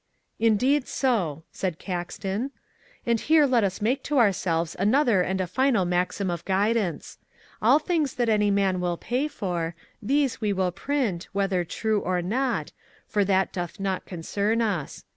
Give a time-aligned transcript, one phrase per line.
[0.39, 2.49] "Indeed so," said Caxton,
[3.05, 7.19] "and here let us make to ourselves another and a final maxim of guidance.
[7.61, 12.23] All things that any man will pay for, these we will print, whether true or
[12.23, 12.71] not,
[13.05, 15.03] for that doth not concern us.